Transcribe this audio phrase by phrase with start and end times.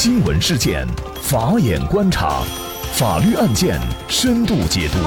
[0.00, 0.86] 新闻事件，
[1.20, 2.44] 法眼观察，
[2.92, 4.98] 法律案件深度解读，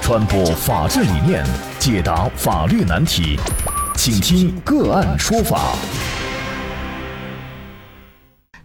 [0.00, 1.44] 传播法治理念，
[1.78, 3.38] 解答法律难题，
[3.94, 5.76] 请听个案说法。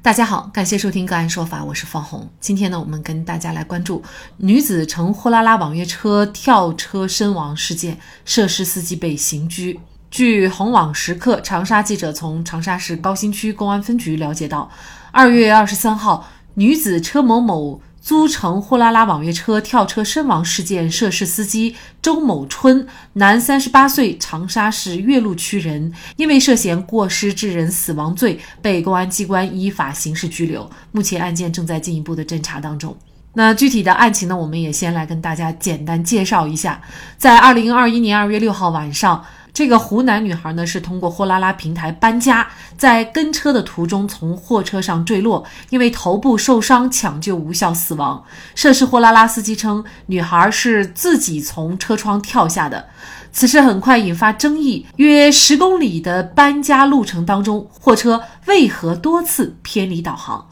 [0.02, 2.30] 大家好，感谢收听个案说法，我是方红。
[2.40, 4.02] 今天呢，我们跟大家来关注
[4.38, 9.82] 女子乘货拉拉网约车跳车身亡事件，涉事司机被刑拘。
[10.10, 14.70] 据红网时刻长沙记者从长沙市高新区公安分局了解到，
[15.12, 30.70] 二月二十三号，女子车某某租乘货拉拉网约车跳车身亡事件，涉事司机周某春，男，三十八岁，长沙市岳麓区人，因为涉嫌过失致人死亡罪，被公安机关依法刑事拘留。
[30.94, 32.96] 目前案件正在进一步的侦查当中。
[33.34, 36.82] 那具体的案情呢，我们也先来跟大家简单介绍一下。
[37.18, 39.24] 在二零二一年二月六号晚上。
[39.58, 48.24] 这个湖南女孩呢，是通过货拉拉平台搬家，在跟车的途中从货车上坠落，因为头部受伤，抢救无效死亡。
[48.54, 52.86] 涉事货拉拉司机称，女孩是自己从车窗跳下的。
[53.32, 60.48] 此事很快引发争议，约十公里的搬家路程当中，货车为何多次偏离导航？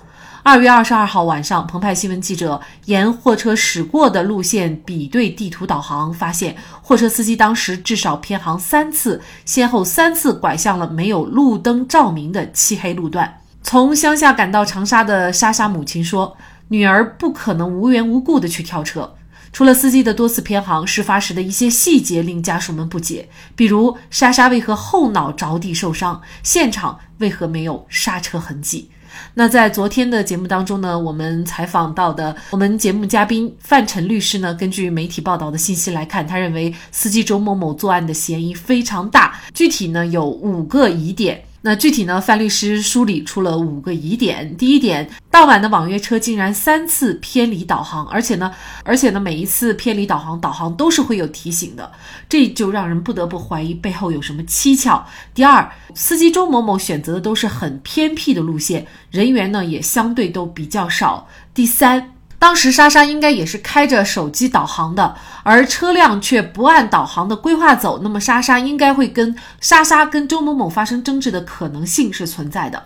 [0.47, 13.41] 二月二十二号晚上，澎湃新闻记者沿货车驶过的路线比对地图导航，发现货车司机当时至少偏航三次，先后三次拐向了没有路灯照明的漆黑路段。
[13.63, 16.37] 从乡下赶到长沙的莎莎母亲说
[16.69, 19.15] ：“女儿不可能无缘无故的去跳车。
[19.51, 28.91] 除了司机的多次偏航，事发时的一些细节令家属们不解，比如莎莎为何后脑着地受伤，现场为何没有刹车痕迹。”
[29.33, 41.43] 那在昨天的节目当中呢，我们采访到的我们节目嘉宾范晨律师呢，根据媒体报道的信息来看，他认为司机周某某作案的嫌疑非常大，具体呢有五个疑点。
[41.65, 42.21] 那具体呢？
[42.21, 44.55] 范律师梳理出了五个疑点。
[44.55, 51.91] 第一点，当晚的网约车竟然三次偏离导航，而且呢，而且呢，每一次偏离导航，导航都是会有提醒的，
[52.29, 55.07] 这就让人不得不怀疑背后有什么蹊跷。
[55.33, 61.27] 第二，司机周某某选择的都是很偏僻的路线，人员呢也相对都比较少。
[61.55, 62.14] 第三。
[62.37, 72.83] 当时莎莎应该也是开着手机导航的，而车辆却不按导航的规划走，那么莎莎应该会跟莎莎跟周某某发生争执的可能性是存在的。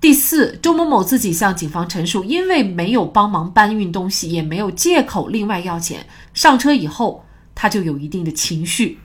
[0.00, 6.04] 第四，周某某自己向警方陈述，因为没有帮忙搬运东西，也没有借口另外要钱。
[6.34, 8.98] 上车以后，他就有一定的情绪。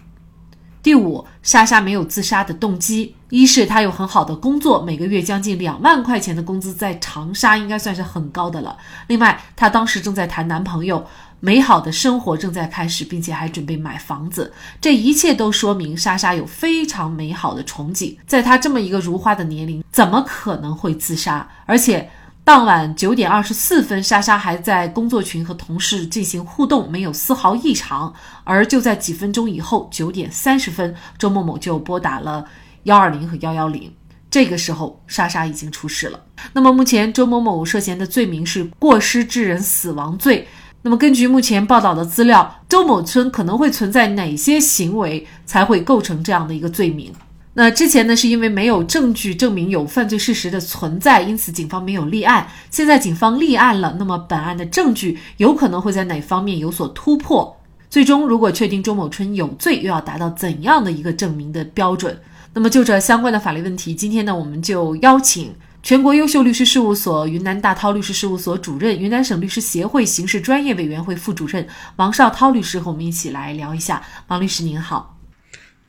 [0.87, 3.13] 第五，莎莎没有自杀的动机。
[3.29, 8.77] 一是她有很好的工作，每个月将近两万块钱的工资，在长沙应该算是很高的了。
[9.07, 11.05] 另外，她当时正在谈男朋友，
[11.41, 14.53] 美好的生活正在开始，并且还准备买房子。
[14.79, 18.15] 这一切都说明莎莎有非常美好的憧憬。
[18.25, 21.45] 在她这么一个如花的年龄，怎么可能会自杀？
[21.65, 22.09] 而且。
[22.47, 28.13] 当晚九点二十四分，莎莎还在工作群和同事进行互动，没有丝毫异常。
[28.45, 32.45] 而就在几分钟以后，九点三十分，周某某就拨打了
[32.83, 33.93] 幺二零和幺幺零。
[34.31, 36.21] 这个时候，莎莎已经出事了。
[36.53, 40.47] 那么，目前周某某涉嫌的罪名是过失致人死亡罪。
[40.83, 47.11] 那么，根据目前报道的资料，周某村可能会存在哪些行为才会构成这样的一个罪名？
[47.59, 52.47] 那之前呢，是因为没有证据证明有犯罪事实的存在，因此警方没有立案。
[52.69, 57.57] 现在警方立案了，那么本案的证据有可能会在哪方面有所突破？
[57.89, 62.21] 最终如果确定周某春有罪，又要达到怎样的一个证明的标准？
[62.53, 65.51] 那么就这相关的法律问题，今天呢，我们就邀请
[65.81, 74.03] 全国优秀律师事务所云南大韬律师事务所主任、云南省律师协会刑事专业委员会副主任王绍涛律师和我们一起来聊一下。
[74.27, 75.16] 王律师您好。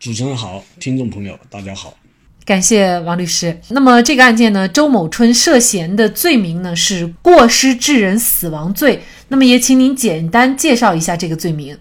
[0.00, 1.98] 主持人好，听众朋友大家好，
[2.44, 3.60] 感谢王律师。
[3.70, 9.02] 那么这个案件呢，周某春涉嫌的罪名呢是过失致人死亡罪。
[9.26, 11.76] 那么也请您简单介绍一下这个罪名。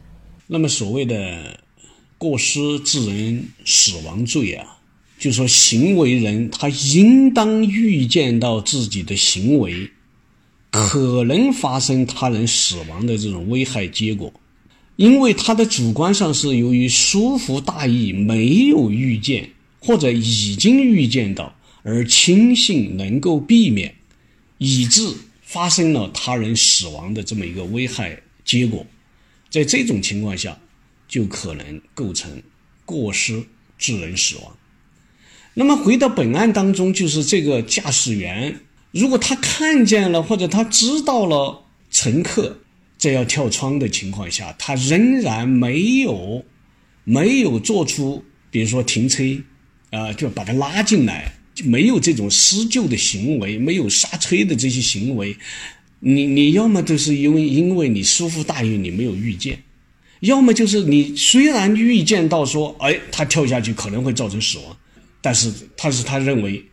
[0.47, 1.59] 那么所谓的
[2.17, 4.66] 过失致人死亡罪啊，
[5.19, 9.92] 就说行为人他应当预见到自己的行为
[10.71, 14.33] 可能发生他人死亡的这种危害结果。
[14.97, 23.94] 因为他的主观上是由于疏忽大意，没有预见或者已经预见到，而轻信能够避免，
[24.57, 25.07] 以致
[25.44, 28.85] 发生了他人死亡的这么一个危害结果，
[29.51, 30.57] 在这种情况下，
[31.07, 32.41] 就可能构成
[32.83, 33.44] 过失
[33.77, 34.57] 致人死亡。
[35.53, 42.61] 那么回到本案当中，就是这个驾驶员，如果他看见了或者他知道了乘客。
[42.97, 46.44] 在要跳窗的情况下，他仍然没有
[47.03, 49.23] 没有做出，比如说停车，
[49.91, 51.31] 啊，就把他拉进来
[51.63, 55.35] 没有这种施救的行为，没有刹车的这些行为，
[55.99, 59.61] 你你要么就是因为因为你疏忽大意，你没有预见，
[60.21, 64.77] 要么就是你虽然预见到说，哎，他跳下去可能会造成死亡，
[65.21, 66.63] 但是他是他认为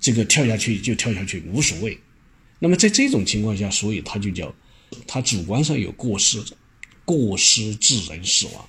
[0.00, 1.98] 这个跳下去就跳下去无所谓。
[2.58, 4.54] 那么在这种情况下，所以他就叫
[5.06, 6.42] 他主观上有过失，
[7.04, 8.64] 过失致人死亡。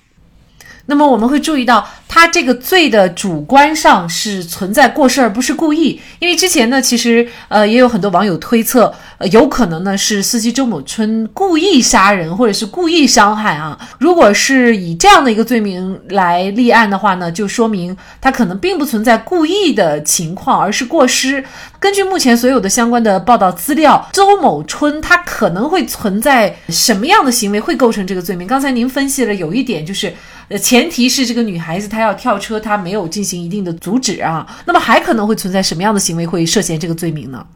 [0.84, 6.00] 那么我们会注意到，他这个罪的主观上是存在过失，而不是故意。
[6.18, 13.78] 因为之前呢，其实呃也有很多网友推测，呃有可能呢是司机周某春故意杀人或者是故意伤害啊。
[13.98, 21.44] 如果是以这样的一个罪名来立案的话呢，就说明他可能并不存在故意的情况，而是过失。
[21.78, 28.48] 根据目前所有的相关的报道资料，周某春他可能会存在什么样的行为会构成这个罪名？
[28.48, 30.14] 刚才您分析了有一点就是。
[30.48, 34.62] 呃，前提是这个女孩子她要要跳车，他没有进行一定的阻止啊。
[34.66, 37.46] 那么还可能会存在什么样的行为会涉嫌这个罪名呢？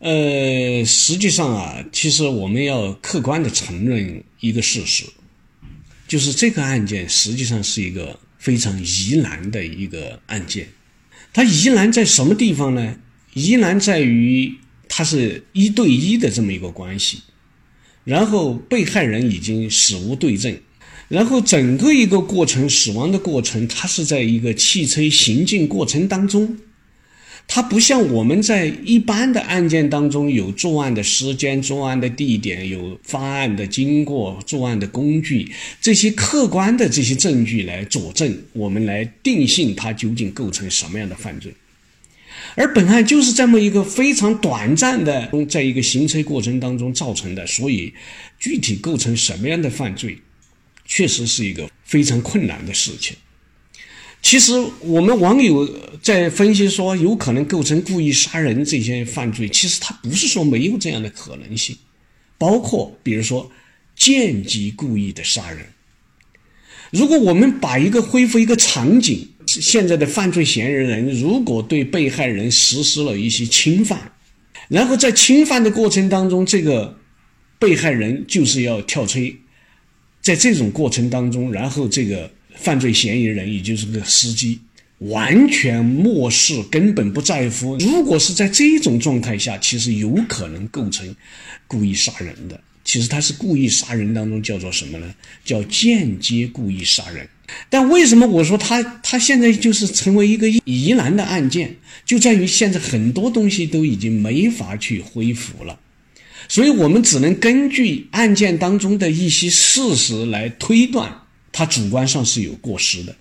[0.00, 5.04] 呃，实际上啊，其实我们要客观的承认一个事实，
[6.06, 10.68] 就是这个案件实际上是一个非常疑难的一个案件。
[11.32, 12.96] 它疑难在什么地方呢？
[13.34, 14.56] 疑难在于
[14.88, 17.22] 它是一对一的这么一个关系，
[18.04, 20.56] 然后被害人已经死无对证。
[21.08, 26.58] 然后整个一个过程，死亡的过程，它是在一个汽车行进过程当中，
[27.46, 35.50] 它不像我们在一般的案件当中有作案的时间、作案的地点、有发案的经过、作案的工具
[35.80, 41.50] 这些客观的这些证据来佐证，我们来定性它究竟构成什么样的犯罪。
[42.54, 47.92] 而本案就是这么一个非常短暂的，在一个行车过程当中造成的，所以
[48.38, 50.18] 具体构成什么样的犯罪？
[50.88, 53.16] 确实是一个非常困难的事情。
[54.20, 55.64] 其实我们网友
[56.02, 61.76] 在分析说有可能构成故意杀人这些犯罪，其实他不是说没有这样的可能性，
[62.36, 63.48] 包括比如说
[63.94, 65.64] 间接故意的杀人。
[66.90, 74.10] 如果我们把一个恢复一个场景，现在的犯罪嫌疑人如果对被害人实施了一些侵犯，
[74.68, 76.98] 然后在侵犯的过程当中，这个
[77.58, 79.20] 被害人就是要跳车。
[80.28, 84.60] 在这种过程当中，然后这个犯罪嫌疑人，也就是个司机，
[84.98, 87.78] 完全漠视，根本不在乎。
[87.78, 91.16] 如果是在这种状态下，其实有可能构成
[91.66, 92.60] 故意杀人的。
[92.84, 95.14] 其实他是故意杀人当中叫做什么呢？
[95.46, 97.26] 叫间接故意杀人。
[97.70, 105.80] 但为什么我说他他现在就是成为一个疑难的案件，就在于现在很多东西都已经没法去恢复了。
[106.48, 111.22] 所以我们只能根据案件当中的一些事实来推断，
[111.52, 113.14] 他主观上是有过失的。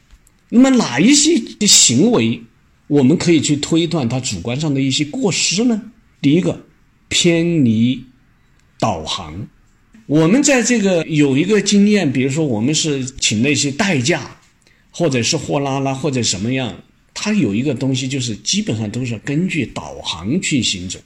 [0.50, 1.38] 那么哪一些
[1.68, 2.42] 行为
[2.88, 5.82] 我们可以去推断他主观上的一些过失呢？
[6.22, 6.66] 第一个，
[7.10, 8.02] 偏离
[8.80, 9.48] 导航。
[10.06, 14.40] 我们在这个有一个经验，比如说我们是请那些代驾，
[14.90, 16.74] 或者是货拉拉或者什么样，
[17.14, 20.98] 它有一个东西就是基本上都是根据导航去行走。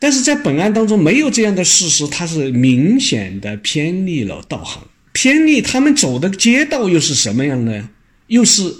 [0.00, 7.90] 但是在本案当中没有这样的事实，它是明显的偏离了道行，偏离他们走的街道又是什么样呢？
[8.28, 8.72] 又是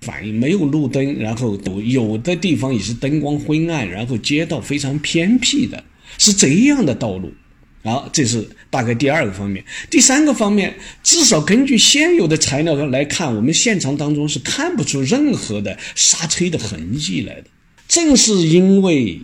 [0.00, 5.84] 反映没有路灯，然后有的地方也是灯光昏暗，然后街道非常偏僻的，
[6.18, 7.32] 是这样的道路。
[7.84, 9.64] 好，这是大概第二个方面。
[9.88, 10.74] 第三个方面，
[11.04, 17.44] 至少根据现有的材料来看，我们现场当中是看不出任何的刹车的痕迹来的。
[17.86, 19.20] 正是因为。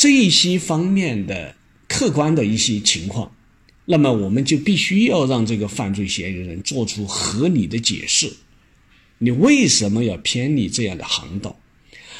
[0.00, 1.54] 这些方面的
[1.86, 3.32] 客观的一些情况，
[3.84, 8.32] 那么我们就必须要让这个犯罪嫌疑人做出合理的解释。
[9.18, 11.60] 你为什么要偏离这样的航道？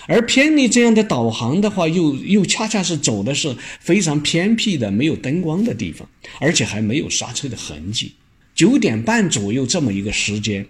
[0.07, 6.07] 而偏离这样的导航的话，又又恰恰是走的是非常偏僻的、没有灯光的地方，
[6.39, 8.13] 而且还没有刹车的痕迹。
[8.55, 10.67] 九点半左右这么一个时间，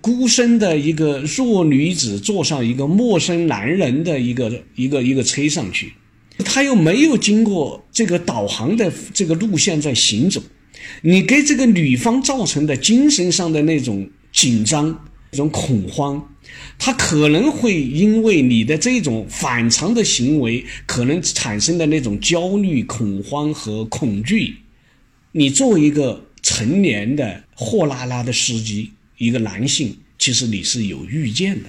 [0.00, 5.94] 孤身的一个弱女子坐上一个陌生男人的一个一个一个车上去。
[6.38, 10.42] 他又没有经过这个导航的这个路线在行走，
[11.02, 14.88] 你给这个女方造成的精神上的那种紧张、
[15.30, 16.34] 那种恐慌，
[16.78, 24.56] 他可能会因为你的这种反常的行为，可能产生的那种焦虑、恐慌和恐惧。
[25.32, 31.68] 你作为一个成年的货拉拉的司机，一个男性，其实你是有预见的。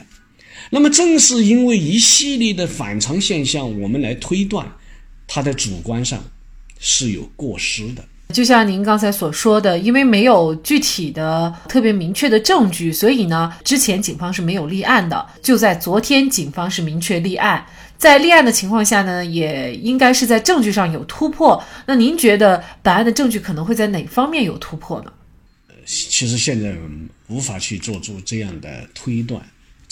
[0.69, 4.65] 那么正是因为一系列的反常现象，我们来推断，
[5.27, 6.23] 他的主观上
[6.79, 8.03] 是有过失的。
[8.33, 15.23] 就像您刚才所说的，因为没有具体的、特别明确的证据，所以呢，之前警方是没有立案的。
[15.43, 17.63] 就在昨天，警方是明确立案。
[17.95, 21.63] 在立案的情况下呢，也应该是在证据上有突破。
[21.85, 25.13] 那您觉得本案的证据可能会在哪方面有突破呢？
[25.85, 26.75] 其实现在
[27.27, 29.39] 无法去做出这样的推断，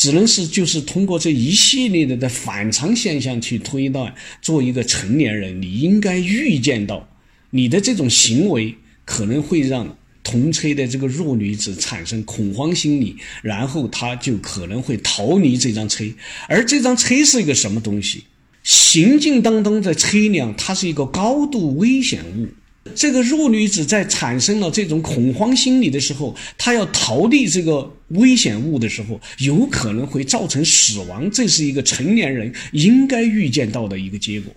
[0.01, 4.11] 只能是就是通过这一系列的的反常现象去推断。
[4.41, 7.07] 做一个成年人，你应该预见到
[7.51, 8.73] 你的这种行为
[9.05, 16.03] 可能会让同车的这个弱女子产生恐慌心理，然后她就可能会逃离这张车。
[16.47, 18.23] 而这张车是一个什么东西？
[18.63, 22.47] 行进当中的车辆，它是一个高度危险物。
[22.95, 31.29] 这个弱女子在产生了这种恐慌心理的时候，她要逃离这个危险物的时候，有可能会造成死亡。
[31.29, 34.51] 这是一个成年人应该预见到的一个结果。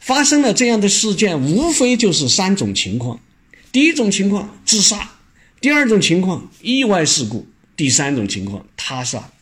[0.00, 3.18] 发生了这样的事件，无非就是三种情况：
[3.72, 5.12] 第一种情况自杀，
[5.58, 9.32] 第二种情况意外事故，第三种情况他杀。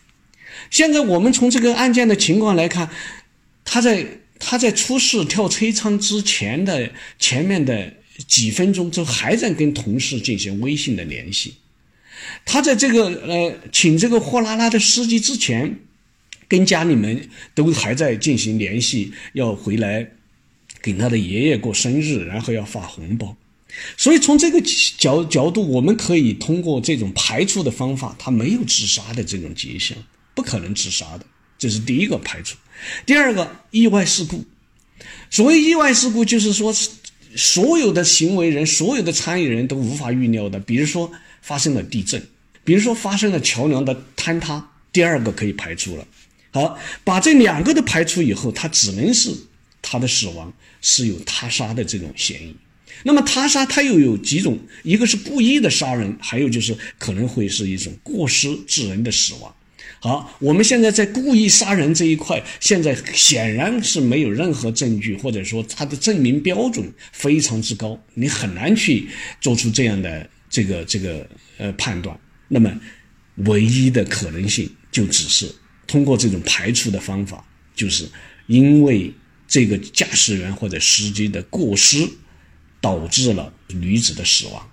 [0.71, 2.89] 现在我们从这个案件的情况来看，
[3.65, 4.07] 他在
[4.39, 7.95] 他在出事跳车窗之前的前面的。
[8.27, 11.55] 几分钟之后还在跟同事进行微信的联系，
[12.45, 15.79] 他在这个呃请这个货拉拉的司机之前，
[16.47, 20.07] 跟家里面都还在进行联系，要回来
[20.83, 23.37] 给他的爷爷过生日，然后要发红包。
[23.97, 24.61] 所以从这个
[24.99, 29.97] 角角度，我们可以通过这种排除的方法，他没有自杀的这种迹象，
[30.35, 31.25] 不可能自杀的，
[31.59, 32.57] 这是第一个排除。
[33.07, 34.45] 第二个意外事故，
[35.31, 36.75] 所谓意外事故，就是说。
[37.37, 41.11] 所有的行为人，所有的参与人都无法预料的，比如说
[41.43, 42.23] 发生了地震，
[42.65, 46.07] 比如说发生了桥梁的坍塌，第二个可以排除了。
[46.53, 49.31] 好，把这两个都排除以后，他只能是
[49.81, 52.55] 他的死亡是有他杀的这种嫌疑。
[53.05, 59.55] 那么他杀他又有几种，一个是故意的杀人，还有就是可能会是一种过失致人的死亡。
[60.03, 69.07] 好，我们现在在故意杀人这一块，现在显然是没有任何证据，或者说他的证明标准非常之高，你很难去
[69.43, 71.29] 做出这样的这个这个
[71.59, 72.19] 呃判断。
[72.49, 72.73] 那么，
[73.45, 75.55] 唯一的可能性就只是
[75.87, 78.09] 通过这种排除的方法，就是
[78.47, 79.13] 因为
[79.47, 82.09] 这个驾驶员或者司机的过失，
[82.81, 84.67] 导致了女子的死亡。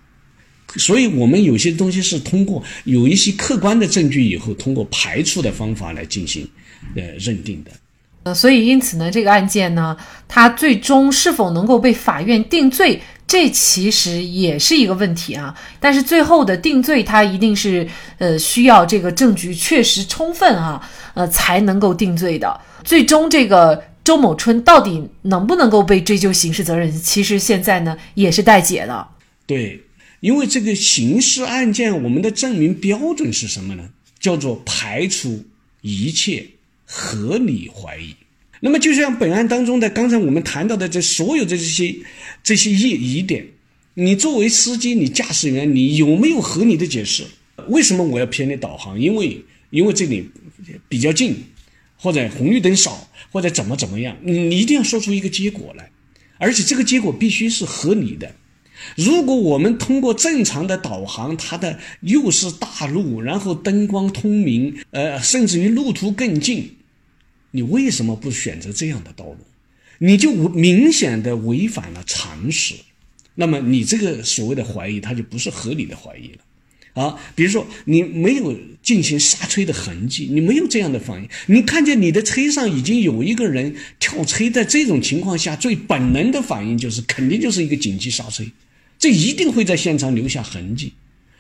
[0.78, 6.48] 所以，我们有些东西是通过有一些客观的证据以后，通过排除的方法来进行
[6.96, 7.72] 呃认定的。
[8.24, 9.96] 呃，所以因此呢，这个案件呢，
[10.28, 15.56] 它最终是否能够被法院定罪，这其实也是一个问题啊。
[15.80, 20.82] 但是最后的定罪，它一定是呃需要这个证据确实充分啊，
[21.14, 22.60] 呃才能够定罪的。
[22.84, 29.08] 最终，这个周某春到底能不能够被追究刑事责任，其实现在呢也是待解的。
[29.46, 29.82] 对。
[30.20, 33.90] 因为这个刑事案件，我们的证明标准是什么呢？
[34.20, 35.46] 叫做排除
[35.82, 36.46] 一切
[36.86, 38.16] 合理怀疑。
[38.60, 41.96] 那么，就像本案当中的刚才我们谈到的这所有的这些
[42.44, 43.46] 这些疑疑点，
[43.94, 47.24] 你作为司机，你驾驶员，你有没有合理的解释？
[47.68, 49.00] 为什么我要偏离导航？
[49.00, 50.28] 因为因为这里
[50.90, 51.36] 比较近，
[51.96, 54.18] 或者红绿灯少，或者怎么怎么样？
[54.24, 55.92] 你一定要说出一个结果来，
[56.40, 58.36] 而且这个结果必须是合理的。
[58.96, 66.76] 如果我们通过正常的导航，它的又是大路，然后灯光通明，呃，甚至于路途更近，
[67.52, 69.38] 你为什么不选择这样的道路？
[70.00, 72.76] 你就明显的违反了常识。
[73.36, 77.04] 那么你这个所谓的怀疑，它就不是合理的怀疑了。
[77.04, 88.44] 啊，比如说你没有进行刹车的痕迹，你没有这样的反应，你看见你的车上已经有一个人跳车，在这种情况下，最本能的反应就是肯定就是一个紧急刹车。
[89.08, 90.92] 这一定会在现场留下痕迹。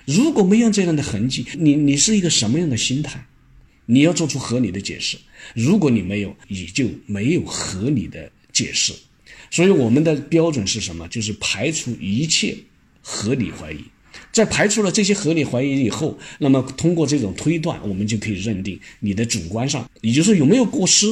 [0.05, 3.27] 如果没有这样的痕迹，你你是一个什么样的心态？
[3.87, 5.17] 你要做出合理的解释。
[5.53, 8.93] 如果你没有，你就没有合理的解释。
[9.51, 11.05] 所以我们的标准是什么？
[11.09, 12.55] 就是排除一切
[13.01, 13.83] 合理怀疑。
[14.31, 21.05] 在排除了这些合理怀疑以后，那么通过这种推断，我们就可以认定你的主观上，也就是有没有过失。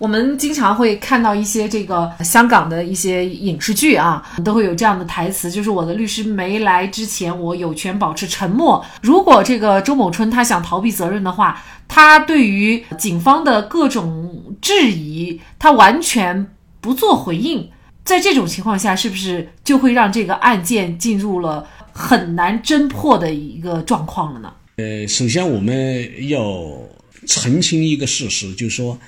[0.00, 8.82] 我们经常会看到一些这个香港的一些影视剧啊，都会有这样的台词，就是我的律师没来之前，我有权保持沉默。
[9.02, 16.46] 如果这个周某春他想逃避责任的话，他对于警方的各种质疑，他完全
[16.80, 17.68] 不做回应。
[18.02, 24.50] 在这种情况下，是不是就会让这个案件进入了很难侦破的一个状况了呢？
[24.76, 26.42] 呃，首先我们要
[27.26, 28.98] 澄清一个事实，就是说。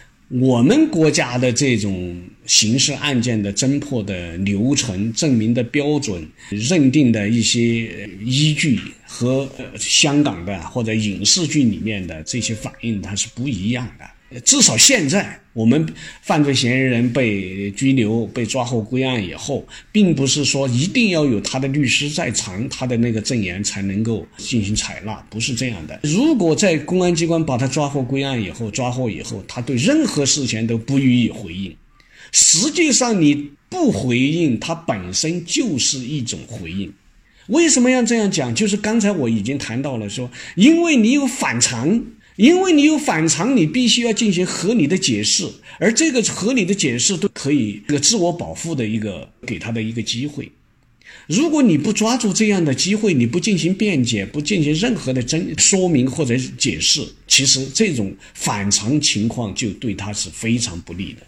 [0.41, 9.47] 我们国家的这种刑事案件的侦破的流程、证明的标准、认定的一些依据和
[9.77, 14.41] 香港的或者影视剧里面的这些反应，它是不一样的。
[14.41, 15.87] 至少现在我们
[16.23, 26.01] 犯罪嫌疑人被拘留、被抓获归案以后，并不是说一定要有他的律师在场，他的那个证言才能够进行采纳，不是这样的。
[26.05, 31.77] 如果在公安机关把他抓获归案以后，抓获以后，他对任何事情都不予以回应，
[32.33, 36.91] 实际上你不回应，他本身就是一种回应。
[37.49, 38.55] 为什么要这样讲？
[38.55, 42.03] 就是刚才我已经谈到了，说因为你有反常。
[42.37, 45.47] 因为你有反常，你必须要进行合理的解释，
[45.79, 50.51] 而这个合理的解释都可以这个自我保护的一个给他的一个机会。
[51.27, 61.21] 如果你不抓住这样的机会，你不进行辩解，不进行任何的真说明或者解释，其实这种反常情况就对他是非常不利的。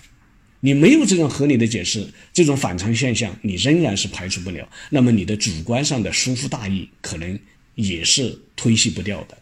[0.61, 7.39] 你没有这种合理的解释，这种反常现象你仍然是排除不了，那么你的主观上的疏忽大意可能
[7.75, 9.37] 也是推卸不掉的。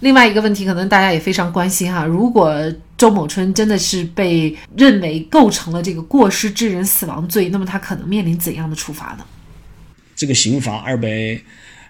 [0.00, 2.04] 另外一个问题，可能大家也非常关心哈。
[2.04, 2.52] 如果
[2.98, 9.24] 周某春真的是被认为构成了这个过失致人死亡罪，那么他可能面临怎样的处罚呢？
[10.14, 11.38] 这个刑法二百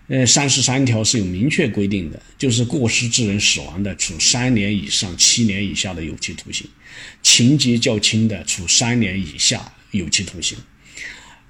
[0.08, 6.66] 呃三十三条是有明确规定的，就是过失致人死亡的，处三年以上七年以下的有期徒刑；
[7.22, 9.60] 情节较轻的，处三年以下
[9.90, 10.56] 有期徒刑。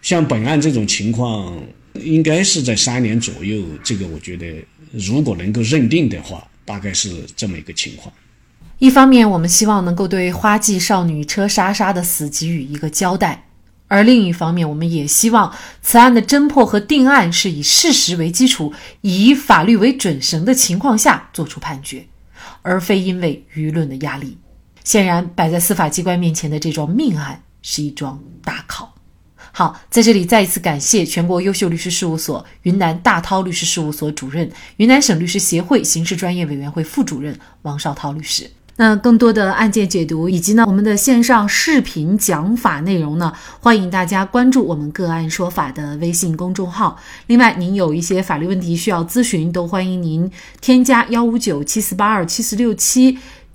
[0.03, 1.63] 像本案这种情况，
[2.01, 3.65] 应该是在三年左右。
[3.83, 4.65] 这个我觉得。
[4.93, 8.11] 如果能够认定的话，大概是这么一个情况。
[8.79, 13.43] 一方面，我们希望能够对花季少女车莎莎的死给予一个交代；
[13.89, 18.73] 而另一方面，我们也希望此案的侦破和定案是以事实为基础，
[19.03, 22.07] 以法律为准绳的情况下作出判决，
[22.63, 24.39] 而非因为舆论的压力。
[24.85, 28.95] 显然，摆在司法机关面前的这桩命案是一桩大考。
[29.59, 38.51] 好，在这里再一次感谢全国优秀律师事务所云南大韬律师事务所主任、云南省律师协会刑事专业委员会副主任王绍涛律师。
[38.79, 46.99] 那更多的案件解读以及呢我们的线上视频讲法内容呢，欢迎大家关注我们个案说法的微信公众号。
[47.29, 53.17] 另外，您有一些法律问题需要咨询，都欢迎您添加幺五九七四八二七四六七。